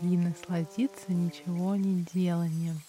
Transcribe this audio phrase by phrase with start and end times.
[0.00, 2.80] и насладиться ничего не деланием.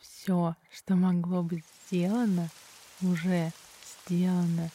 [0.00, 2.48] Все, что могло быть сделано,
[3.02, 3.52] уже
[4.06, 4.70] сделано.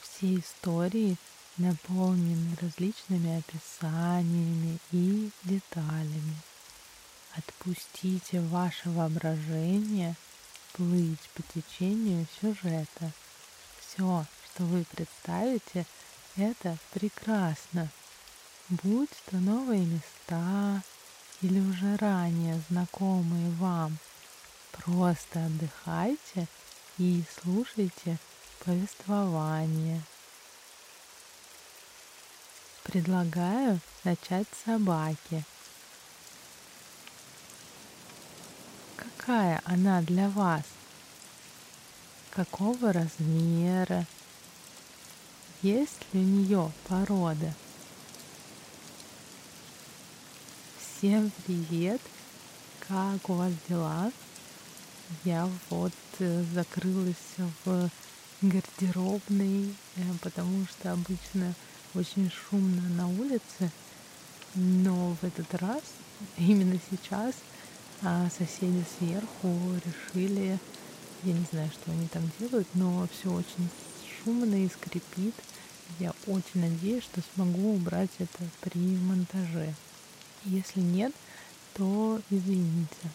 [0.00, 1.16] Все истории
[1.58, 6.36] наполнены различными описаниями и деталями.
[7.34, 10.14] Отпустите ваше воображение
[10.72, 13.12] плыть по течению сюжета.
[13.80, 15.86] Все, что вы представите,
[16.36, 17.90] это прекрасно
[18.68, 20.82] будь то новые места
[21.40, 23.98] или уже ранее знакомые вам.
[24.72, 26.48] Просто отдыхайте
[26.98, 28.18] и слушайте
[28.64, 30.02] повествование.
[32.82, 35.44] Предлагаю начать с собаки.
[38.96, 40.62] Какая она для вас?
[42.30, 44.06] Какого размера?
[45.62, 47.52] Есть ли у нее порода?
[50.98, 52.00] Всем привет!
[52.88, 54.10] Как у вас дела?
[55.26, 57.14] Я вот э, закрылась
[57.66, 57.90] в
[58.40, 61.52] гардеробной, э, потому что обычно
[61.94, 63.70] очень шумно на улице,
[64.54, 65.82] но в этот раз,
[66.38, 67.34] именно сейчас,
[68.00, 69.52] а, соседи сверху
[69.84, 70.58] решили,
[71.24, 73.68] я не знаю, что они там делают, но все очень
[74.24, 75.34] шумно и скрипит.
[75.98, 79.74] Я очень надеюсь, что смогу убрать это при монтаже.
[80.46, 81.12] Если нет,
[81.74, 83.10] то извините.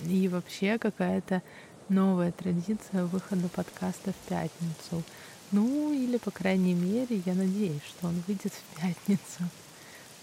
[0.00, 1.42] И вообще какая-то
[1.88, 5.02] новая традиция выхода подкаста в пятницу.
[5.50, 9.42] Ну, или, по крайней мере, я надеюсь, что он выйдет в пятницу.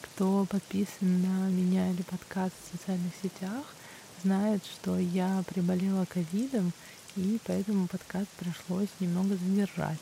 [0.02, 3.66] Кто подписан на меня или подкаст в социальных сетях,
[4.24, 6.72] знает, что я приболела ковидом,
[7.18, 10.00] и поэтому подкаст пришлось немного задержать.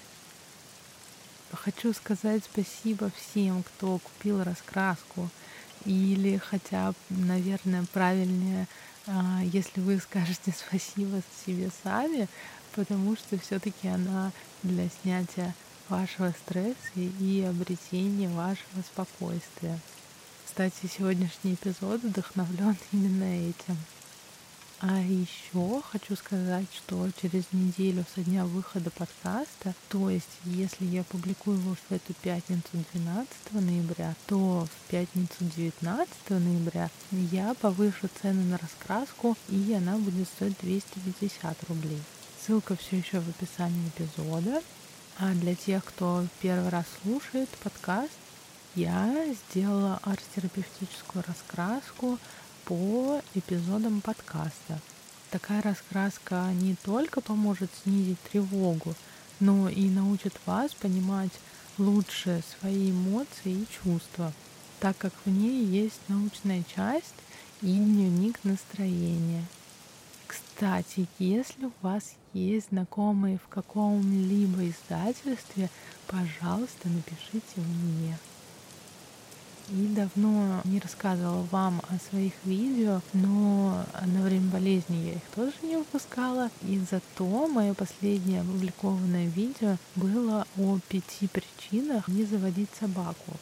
[1.52, 5.30] Хочу сказать спасибо всем, кто купил раскраску
[5.86, 8.68] или хотя, наверное, правильнее,
[9.08, 12.28] а, если вы скажете спасибо себе сами,
[12.76, 14.32] потому что все-таки она
[14.64, 15.56] для снятия
[15.88, 19.80] вашего стресса и обретения вашего спокойствия.
[20.46, 23.78] Кстати, сегодняшний эпизод вдохновлен именно этим.
[24.82, 31.04] А еще хочу сказать, что через неделю со дня выхода подкаста, то есть если я
[31.04, 32.64] публикую его в эту пятницу
[32.94, 40.30] 12 ноября, то в пятницу 19 ноября я повышу цену на раскраску, и она будет
[40.30, 42.02] стоить 250 рублей.
[42.46, 44.64] Ссылка все еще в описании эпизода.
[45.18, 48.14] А для тех, кто первый раз слушает подкаст,
[48.76, 52.18] я сделала арт-терапевтическую раскраску
[52.66, 54.80] по эпизодам подкаста.
[55.32, 58.96] Такая раскраска не только поможет снизить тревогу,
[59.40, 61.32] но и научит вас понимать
[61.78, 64.34] лучше свои эмоции и чувства,
[64.80, 67.16] так как в ней есть научная часть
[67.62, 69.46] и дневник настроения.
[70.28, 75.70] Кстати, если у вас есть знакомые в каком-либо издательстве,
[76.08, 78.18] пожалуйста, напишите мне
[79.72, 85.54] и давно не рассказывала вам о своих видео, но на время болезни я их тоже
[85.64, 86.50] не выпускала.
[86.64, 93.38] И зато мое последнее опубликованное видео было о пяти причинах не заводить собаку.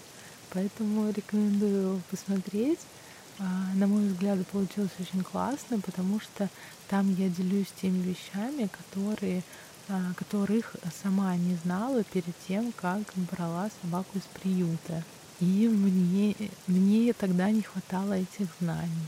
[0.51, 2.79] Поэтому рекомендую посмотреть.
[3.39, 3.43] А,
[3.75, 6.49] на мой взгляд, получилось очень классно, потому что
[6.89, 9.43] там я делюсь теми вещами, которые
[9.89, 15.03] а, которых сама не знала перед тем, как брала собаку из приюта.
[15.39, 16.35] И мне,
[16.65, 19.07] мне тогда не хватало этих знаний.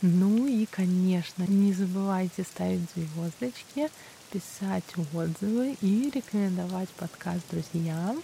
[0.00, 3.90] Ну и, конечно, не забывайте ставить звездочки,
[4.30, 8.22] писать отзывы и рекомендовать подкаст друзьям,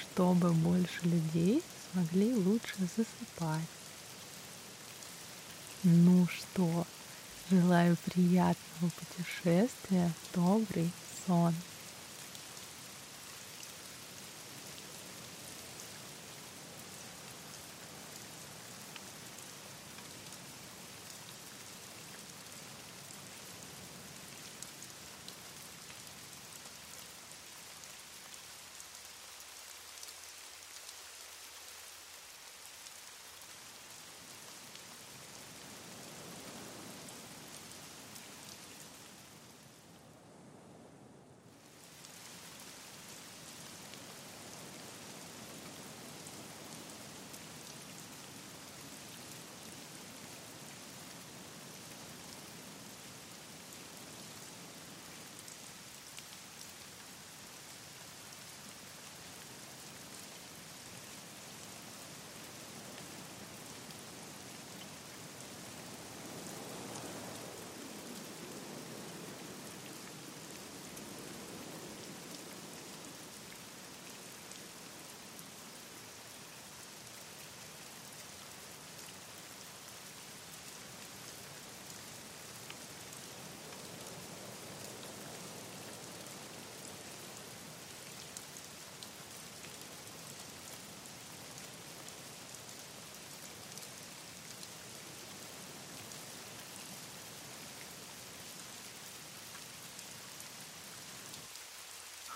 [0.00, 3.68] чтобы больше людей смогли лучше засыпать.
[5.84, 6.86] Ну что,
[7.50, 10.90] желаю приятного путешествия, добрый
[11.26, 11.54] сон.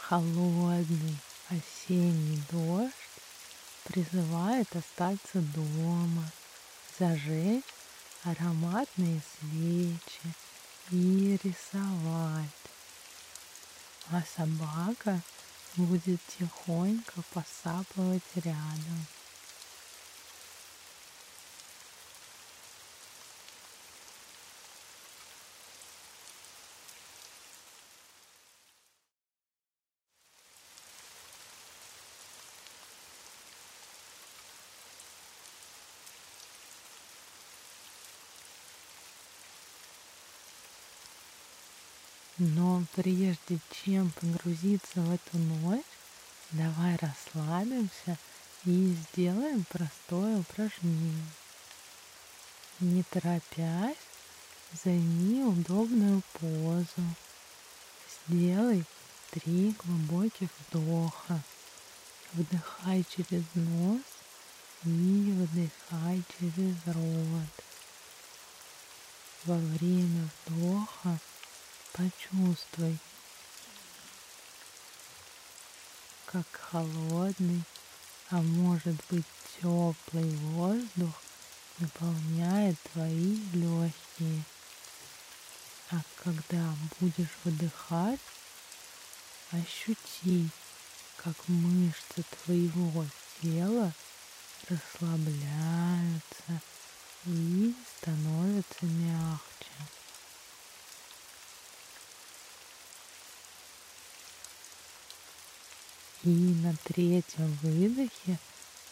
[0.09, 1.19] Холодный
[1.49, 2.95] осенний дождь
[3.87, 6.31] призывает остаться дома,
[6.97, 7.65] зажечь
[8.23, 10.33] ароматные свечи
[10.93, 12.47] и рисовать.
[14.13, 15.21] А собака
[15.75, 19.07] будет тихонько посапывать рядом.
[42.39, 45.85] Но прежде чем погрузиться в эту ночь,
[46.51, 48.19] давай расслабимся
[48.67, 51.25] и сделаем простое упражнение.
[52.81, 53.97] Не торопясь,
[54.85, 57.03] займи удобную позу.
[58.29, 58.85] Сделай
[59.31, 61.41] три глубоких вдоха.
[62.35, 64.03] Вдыхай через нос
[64.85, 67.65] и выдыхай через рот.
[69.47, 71.19] Во время вдоха
[71.97, 72.99] Почувствуй,
[76.27, 77.63] как холодный,
[78.29, 81.15] а может быть теплый воздух
[81.79, 84.43] наполняет твои легкие.
[85.91, 88.21] А когда будешь выдыхать,
[89.53, 90.51] ощути,
[91.17, 93.07] как мышцы твоего
[93.41, 93.91] тела
[94.69, 96.61] расслабляются
[97.25, 99.96] и становятся мягче.
[106.27, 108.37] И на третьем выдохе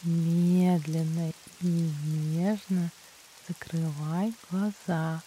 [0.04, 1.32] медленно
[1.62, 1.66] и
[2.06, 2.92] нежно
[3.48, 5.20] закрывай глаза.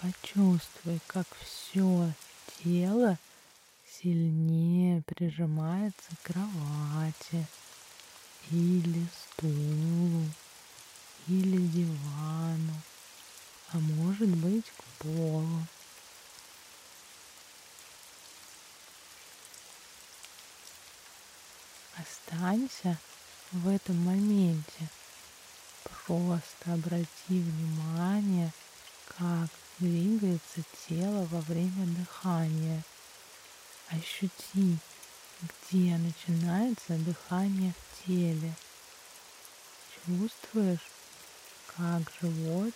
[0.00, 2.12] Почувствуй, как все
[2.64, 3.16] тело
[3.86, 7.46] сильнее прижимается к кровати
[8.50, 10.24] или стулу
[11.28, 12.74] или дивану,
[13.72, 15.64] а может быть к полу.
[22.00, 22.98] Останься
[23.52, 24.88] в этом моменте.
[26.06, 28.52] Просто обрати внимание,
[29.18, 32.82] как двигается тело во время дыхания.
[33.88, 34.78] Ощути,
[35.42, 38.54] где начинается дыхание в теле.
[40.06, 40.86] Чувствуешь,
[41.76, 42.72] как живот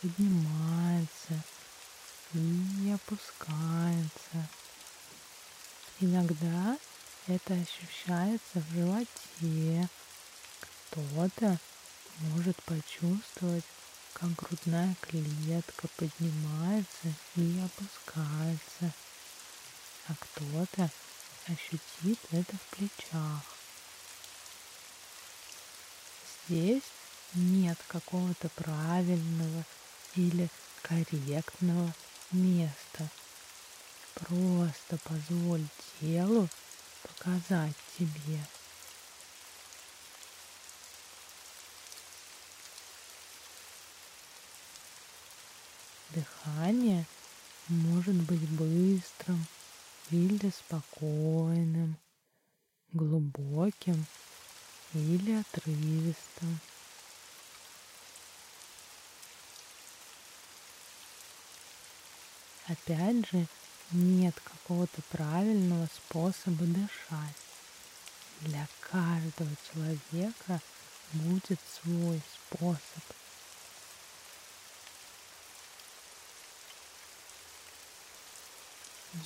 [0.00, 1.42] поднимается
[2.32, 4.48] и опускается.
[6.00, 6.76] Иногда
[7.26, 9.88] это ощущается в животе.
[10.90, 11.58] Кто-то
[12.18, 13.64] может почувствовать,
[14.12, 18.92] как грудная клетка поднимается и опускается,
[20.08, 20.90] а кто-то
[21.46, 23.42] ощутит это в плечах.
[26.46, 26.82] Здесь
[27.34, 29.64] нет какого-то правильного
[30.14, 30.48] или
[30.82, 31.92] корректного
[32.30, 33.08] места.
[34.14, 35.66] Просто позволь
[36.00, 36.48] телу
[37.08, 38.40] показать тебе.
[46.10, 47.06] Дыхание
[47.68, 49.46] может быть быстрым
[50.10, 51.96] или спокойным,
[52.92, 54.06] глубоким
[54.92, 56.60] или отрывистым.
[62.66, 63.46] Опять же,
[63.94, 67.36] нет какого-то правильного способа дышать.
[68.40, 70.60] Для каждого человека
[71.12, 72.80] будет свой способ.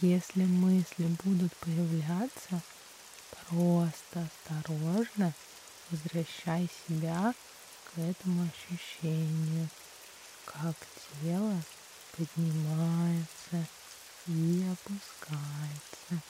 [0.02, 2.60] Если мысли будут появляться,
[3.48, 5.32] просто осторожно
[5.90, 7.34] возвращай себя
[7.84, 9.68] к этому ощущению,
[10.44, 10.76] как
[11.22, 11.62] тело
[12.16, 13.66] поднимается
[14.28, 16.23] и опускается.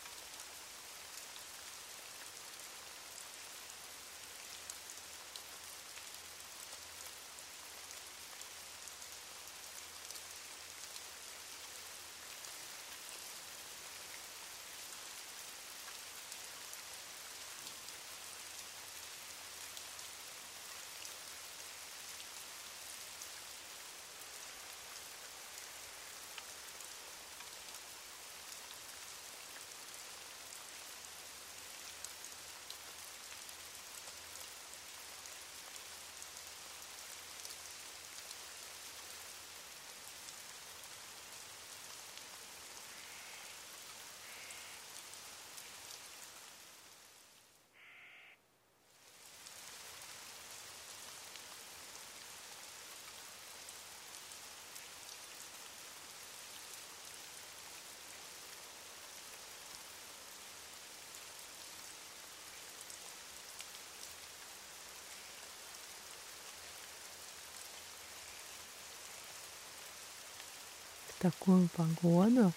[71.19, 72.53] Такую погоду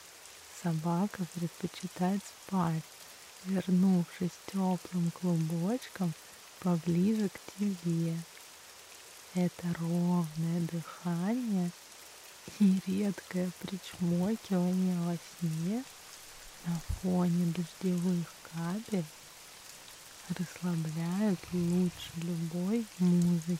[0.62, 2.84] собака предпочитает спать,
[3.46, 6.14] вернувшись теплым клубочком
[6.60, 8.16] поближе к тебе.
[9.34, 11.72] Это ровное дыхание
[12.60, 15.84] и редкое причмокивание во сне
[16.68, 19.06] на фоне дождевых капель
[20.38, 23.58] расслабляют лучше любой музыки.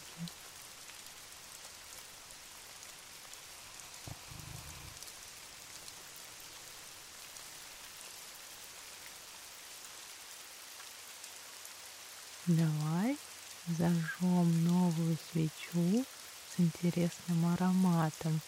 [12.48, 13.18] Давай
[13.68, 16.04] зажжем новую свечу
[16.50, 16.60] с
[16.92, 18.42] интересным ароматом.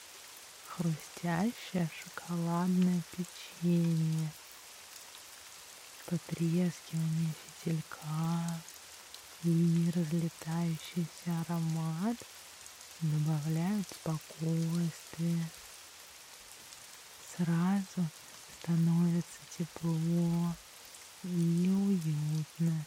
[0.68, 4.32] Хрустящее шоколадное печенье.
[6.06, 7.34] Потрескивание
[7.64, 8.60] фитилька
[9.44, 12.18] и разлетающийся аромат
[13.00, 15.50] добавляют спокойствие.
[17.38, 18.10] Сразу
[18.60, 20.54] становится тепло
[21.24, 22.86] и уютно.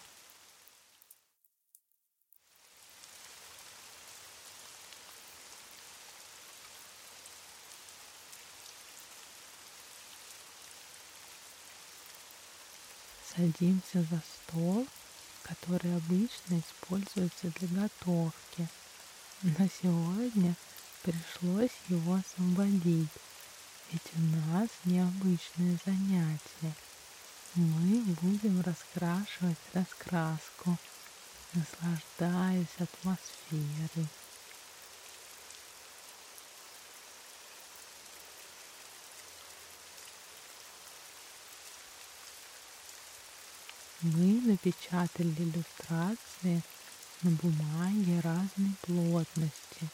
[13.36, 14.86] Садимся за стол,
[15.42, 18.68] который обычно используется для готовки.
[19.42, 20.54] Но сегодня
[21.02, 23.08] пришлось его освободить,
[23.92, 26.74] ведь у нас необычное занятие.
[27.54, 30.76] Мы будем раскрашивать раскраску,
[31.54, 34.08] наслаждаясь атмосферой.
[44.14, 46.62] Мы напечатали иллюстрации
[47.22, 49.88] на бумаге разной плотности,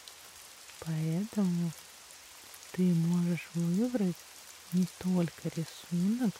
[0.81, 1.73] поэтому
[2.73, 4.17] ты можешь выбрать
[4.75, 6.35] не только рисунок,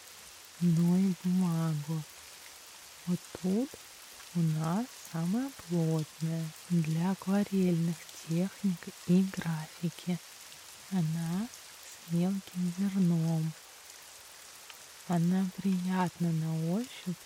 [0.61, 2.03] но и бумагу.
[3.07, 3.71] Вот тут
[4.35, 7.97] у нас самая плотная для акварельных
[8.29, 10.19] техник и графики.
[10.91, 13.51] Она с мелким зерном.
[15.09, 17.17] Она приятна на ощупь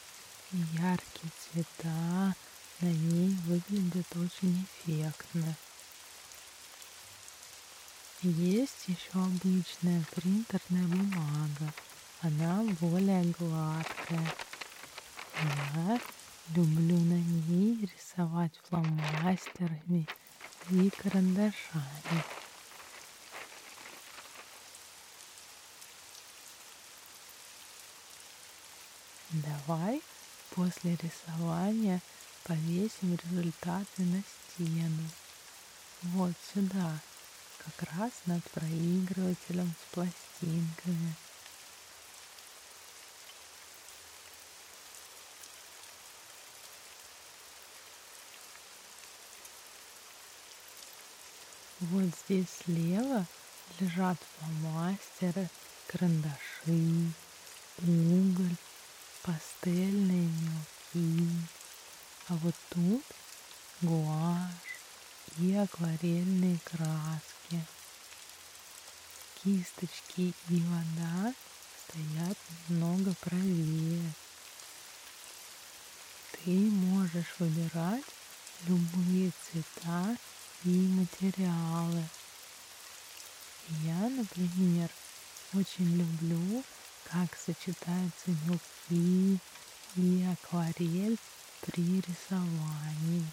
[0.73, 2.35] яркие цвета
[2.81, 5.55] на ней выглядят очень эффектно.
[8.23, 11.73] Есть еще обычная принтерная бумага.
[12.23, 14.35] Она более гладкая.
[15.75, 16.01] Я
[16.55, 20.07] люблю на ней рисовать фломастерами
[20.71, 22.25] и карандашами.
[29.31, 30.01] Давай
[30.51, 32.01] После рисования
[32.45, 35.09] повесим результаты на стену.
[36.03, 36.99] Вот сюда,
[37.59, 41.15] как раз над проигрывателем с пластинками.
[51.81, 53.27] Вот здесь слева
[53.81, 55.51] лежат фломастеры,
[55.89, 57.13] карандаши,
[57.83, 58.57] уголь,
[59.27, 61.31] пастельные мелки,
[62.29, 63.03] а вот тут
[63.83, 64.79] гуашь
[65.39, 67.67] и акварельные краски.
[69.43, 71.35] Кисточки и вода
[71.83, 74.13] стоят немного правее.
[76.33, 78.05] Ты можешь выбирать
[78.69, 80.17] любые цвета
[80.65, 82.05] и материалы.
[83.83, 84.89] Я, например,
[85.53, 86.63] очень люблю
[87.11, 89.39] как сочетаются мелки
[89.97, 91.19] и акварель
[91.63, 93.25] при рисовании.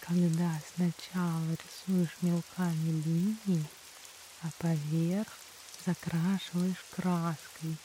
[0.00, 3.64] Когда сначала рисуешь мелками линии,
[4.42, 5.28] а поверх
[5.84, 7.76] закрашиваешь краской.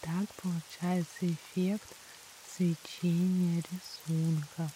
[0.00, 1.94] Так получается эффект
[2.56, 4.70] свечения рисунка.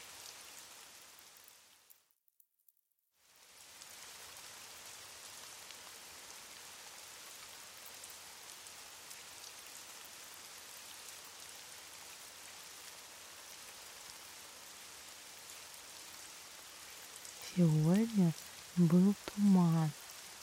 [17.56, 18.34] Сегодня
[18.76, 19.90] был туман,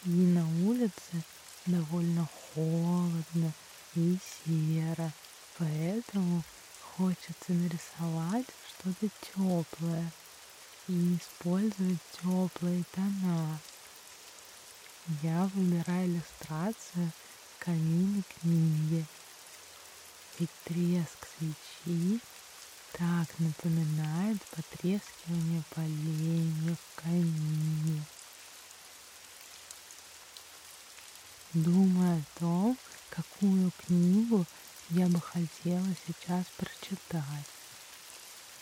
[0.05, 1.23] и на улице
[1.65, 3.51] довольно холодно
[3.95, 5.11] и серо,
[5.57, 6.43] поэтому
[6.97, 10.11] хочется нарисовать что-то теплое
[10.87, 13.59] и использовать теплые тона.
[15.21, 17.11] Я выбираю иллюстрацию
[17.59, 19.05] камин книги.
[20.39, 22.19] Ведь треск свечи
[22.93, 27.72] так напоминает потрескивание поленьев в камине.
[31.53, 32.77] Думая о том,
[33.09, 34.45] какую книгу
[34.89, 37.47] я бы хотела сейчас прочитать.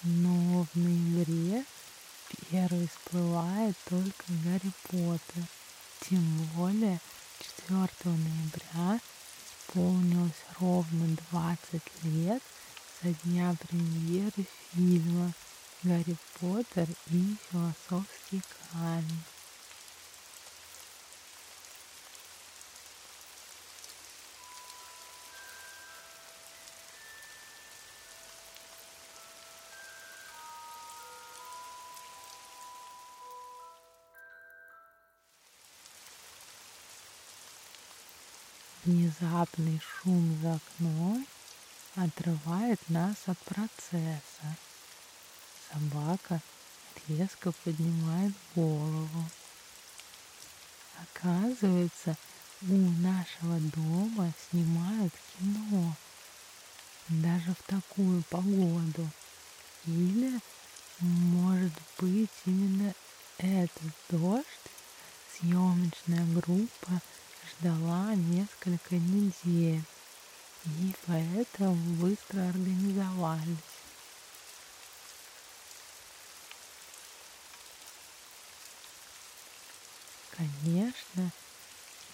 [0.03, 1.63] Но в ноябре
[2.49, 5.43] первый всплывает только Гарри Поттер.
[6.09, 6.99] Тем более
[7.67, 8.99] 4 ноября
[9.67, 12.41] исполнилось ровно 20 лет
[13.01, 15.33] со дня премьеры фильма
[15.83, 19.30] «Гарри Поттер и философский камень».
[38.83, 41.27] Внезапный шум за окном
[41.95, 44.57] отрывает нас от процесса.
[45.71, 46.41] Собака
[47.07, 49.25] резко поднимает голову.
[50.99, 52.17] Оказывается,
[52.63, 55.95] у нашего дома снимают кино.
[57.07, 59.07] Даже в такую погоду.
[59.85, 60.39] Или,
[60.99, 62.95] может быть, именно
[63.37, 64.45] этот дождь
[65.33, 66.99] съемочная группа
[67.61, 69.83] ждала несколько недель,
[70.65, 73.57] и поэтому быстро организовались.
[80.31, 81.31] Конечно,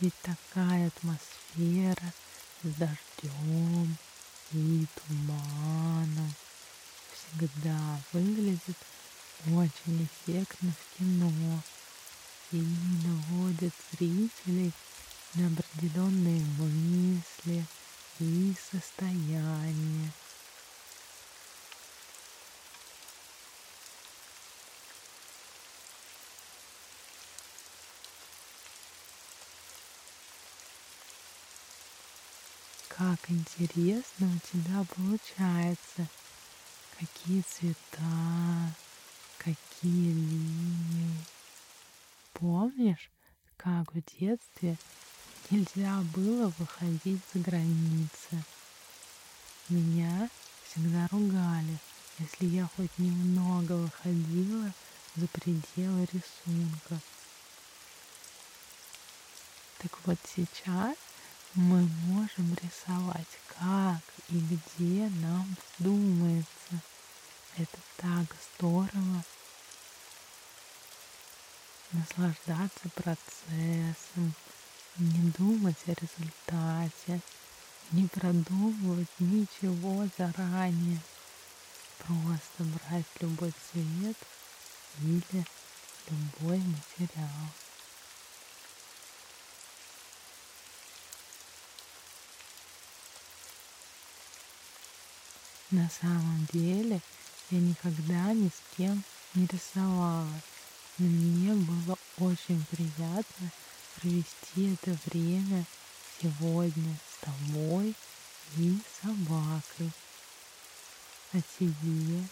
[0.01, 2.13] ведь такая атмосфера
[2.63, 3.97] с дождем
[4.51, 6.33] и туманом
[7.13, 8.77] всегда выглядит
[9.45, 11.61] очень эффектно в кино
[12.51, 12.65] и
[13.05, 14.73] наводит зрителей
[15.37, 17.63] на определенные мысли
[18.19, 20.11] и состояния.
[32.87, 36.07] Как интересно у тебя получается.
[36.97, 38.73] Какие цвета,
[39.37, 41.15] какие линии.
[42.33, 43.11] Помнишь,
[43.55, 44.77] как в детстве
[45.49, 48.43] нельзя было выходить за границы.
[49.69, 50.29] Меня
[50.63, 51.77] всегда ругали,
[52.19, 54.71] если я хоть немного выходила
[55.15, 56.99] за пределы рисунка.
[59.79, 60.95] Так вот сейчас
[61.53, 66.81] мы можем рисовать как и где нам вздумается.
[67.57, 68.25] Это так
[68.57, 69.23] здорово.
[71.91, 74.33] Наслаждаться процессом,
[74.99, 77.21] не думать о результате,
[77.91, 80.99] не продумывать ничего заранее,
[81.99, 84.17] просто брать любой цвет
[85.01, 85.45] или
[86.09, 87.49] любой материал.
[95.69, 97.01] На самом деле
[97.51, 99.03] я никогда ни с кем
[99.35, 100.41] не рисовала,
[100.97, 103.51] но мне было очень приятно
[103.99, 105.65] провести это время
[106.21, 107.95] сегодня с тобой
[108.57, 109.91] и собакой.
[111.33, 112.23] А тебе?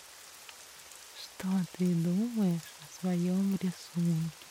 [1.21, 1.47] Что
[1.77, 4.44] ты думаешь о своем рисунке?